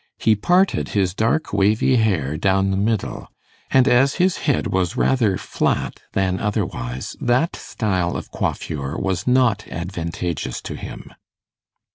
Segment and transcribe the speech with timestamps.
[0.17, 3.27] He parted his dark wavy hair down the middle;
[3.69, 9.67] and as his head was rather flat than otherwise, that style of coiffure was not
[9.67, 11.13] advantageous to him.